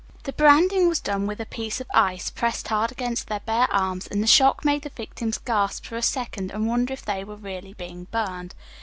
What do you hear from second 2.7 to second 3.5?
against their